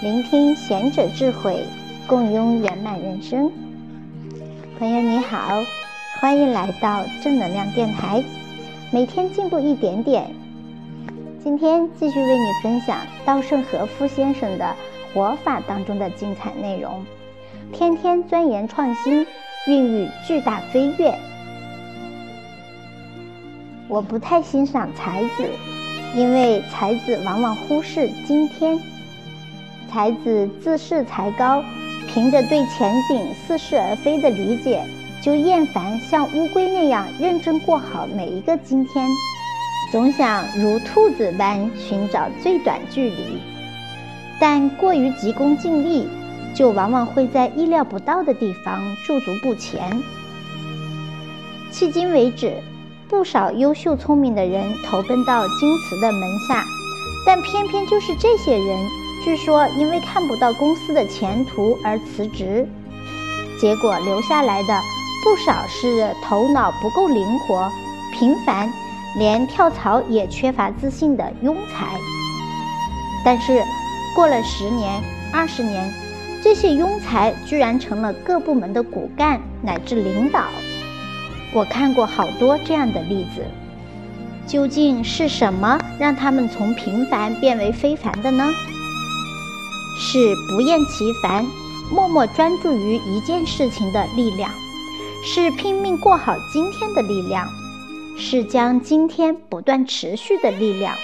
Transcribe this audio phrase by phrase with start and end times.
[0.00, 1.64] 聆听贤者智慧，
[2.06, 3.50] 共拥圆满人生。
[4.78, 5.64] 朋友你好，
[6.20, 8.22] 欢迎来到正能量电台，
[8.92, 10.30] 每天进步一点点。
[11.42, 14.76] 今天继续为你分享稻盛和夫先生的
[15.12, 17.04] 活法当中的精彩内容。
[17.72, 19.26] 天天钻研创新，
[19.66, 21.12] 孕育巨大飞跃。
[23.88, 25.50] 我不太欣赏才子，
[26.14, 28.78] 因为才子往往忽视今天。
[29.90, 31.62] 才子自恃才高，
[32.06, 34.84] 凭着对前景似是而非的理解，
[35.22, 39.08] 就厌烦像乌龟那样认真过好每一个今天，
[39.90, 43.40] 总想如兔子般寻找最短距离。
[44.40, 46.06] 但过于急功近利，
[46.54, 50.00] 就往往会在意料不到的地方驻足不前。
[51.72, 52.52] 迄今为止。
[53.10, 56.62] 不少优秀聪明的人投奔到京瓷的门下，
[57.24, 58.78] 但偏偏就是这些人，
[59.24, 62.66] 据说因为看不到公司的前途而辞职，
[63.60, 64.80] 结果留下来的
[65.24, 67.70] 不少是头脑不够灵活、
[68.12, 68.72] 平凡，
[69.16, 71.98] 连跳槽也缺乏自信的庸才。
[73.24, 73.62] 但是
[74.14, 75.92] 过了十年、二十年，
[76.42, 80.44] 这些庸才居然成了各部门的骨干乃至领导。
[81.52, 83.44] 我看过好多这样的例子，
[84.46, 88.48] 究竟是什么让他们从平凡变为非凡的呢？
[89.98, 91.44] 是不厌其烦、
[91.90, 94.50] 默默专注于一件事情的力量，
[95.24, 97.48] 是拼命过好今天的力量，
[98.16, 100.94] 是将今天不断持续的力量。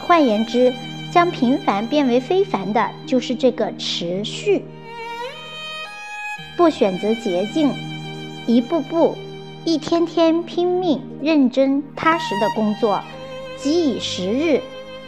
[0.00, 0.72] 换言之，
[1.10, 4.62] 将平凡变为非凡的，就是这个持续。
[6.56, 7.72] 不选择捷径，
[8.46, 9.16] 一步步。
[9.64, 13.00] 一天天拼命、认真、踏实的工作，
[13.56, 14.60] 积以时日，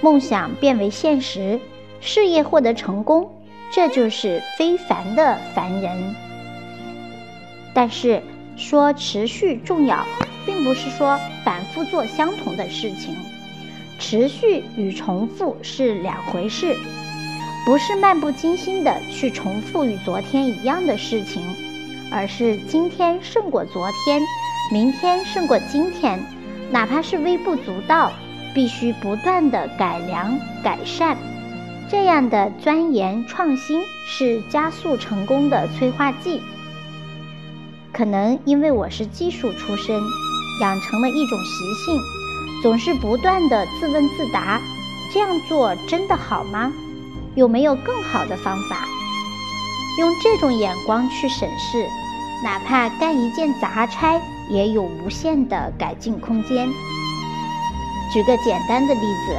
[0.00, 1.58] 梦想变为现实，
[2.06, 3.30] 事业获得成功，
[3.72, 6.14] 这就是非凡的凡人。
[7.72, 8.22] 但是
[8.58, 10.04] 说持续重要，
[10.44, 13.16] 并不是说反复做相同的事情，
[13.98, 16.76] 持续与重复是两回事，
[17.64, 21.42] 不是漫不经心的去重复与昨天一样的事情，
[22.12, 24.20] 而是今天胜过昨天。
[24.70, 26.22] 明天胜过今天，
[26.70, 28.12] 哪怕是微不足道，
[28.54, 31.16] 必须不断的改良改善。
[31.90, 36.40] 这样的钻研创新是加速成功的催化剂。
[37.92, 40.00] 可能因为我是技术出身，
[40.60, 42.00] 养成了一种习性，
[42.62, 44.60] 总是不断的自问自答：
[45.12, 46.72] 这样做真的好吗？
[47.34, 48.86] 有没有更好的方法？
[49.98, 51.86] 用这种眼光去审视，
[52.42, 54.20] 哪怕干一件杂差。
[54.50, 56.68] 也有无限的改进空间。
[58.12, 59.38] 举个简单的例子，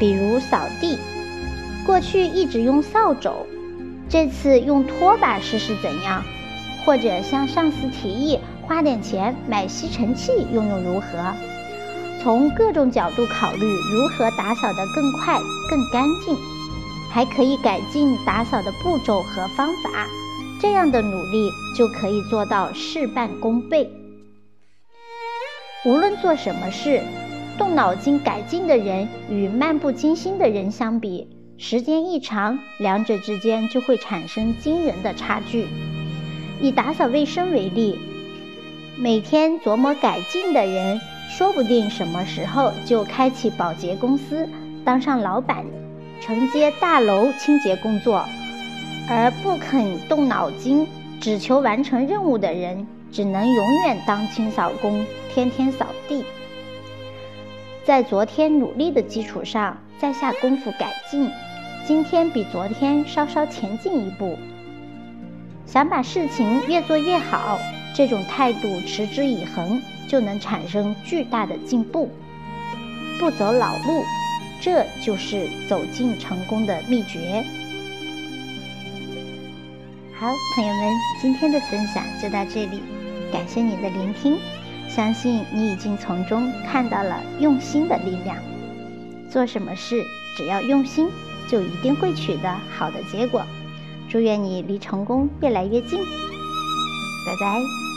[0.00, 0.96] 比如扫地，
[1.88, 3.46] 过去一直用扫帚，
[4.10, 6.22] 这次用拖把试试怎样？
[6.84, 11.32] 或者向上司提议花点钱买吸尘器用用如何？
[12.22, 15.38] 从各种角度考虑如何打扫得更快、
[15.70, 16.36] 更干净，
[17.10, 20.06] 还可以改进打扫的步骤和方法。
[20.60, 23.90] 这样的努力就可以做到事半功倍。
[25.86, 27.00] 无论做什么事，
[27.56, 31.26] 动脑筋改进的人与漫不经心的人相比，
[31.60, 35.66] 时间一长，两者之间就会产生惊人的差距。
[36.60, 37.98] 以打扫卫生为例，
[38.96, 44.48] 每天琢磨改进的人，说不定什么时候就开启保洁公司，
[44.84, 45.64] 当上老板，
[46.20, 48.20] 承接大楼清洁工作；
[49.10, 50.86] 而不肯动脑筋，
[51.20, 52.86] 只求完成任务的人。
[53.10, 55.02] 只能永远当清扫工，
[55.32, 56.22] 天天扫地。
[57.82, 61.30] 在昨天努力的基础上再下功夫改进，
[61.88, 64.38] 今天比昨天稍稍前进一步。
[65.64, 67.58] 想把事情越做越好，
[67.94, 72.10] 这种态度持之以恒，就能产生巨大的进步。
[73.18, 74.04] 不走老路，
[74.60, 77.42] 这就是走进成功的秘诀。
[80.12, 80.92] 好，朋友们，
[81.22, 82.82] 今天的分享就到这里。
[83.32, 84.36] 感谢你的聆听，
[84.90, 88.36] 相信你已经从中看到了用心的力量。
[89.30, 90.04] 做什么事，
[90.36, 91.08] 只要用心，
[91.48, 93.42] 就一定会取得好的结果。
[94.08, 95.98] 祝愿你离成功越来越近，
[97.26, 97.87] 拜拜。